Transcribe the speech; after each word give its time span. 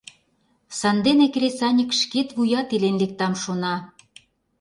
Сандене 0.79 1.27
кресаньык 1.33 1.91
шкет 1.99 2.29
вуят 2.35 2.67
илен 2.75 2.95
лектам 3.01 3.33
шона. 3.41 3.75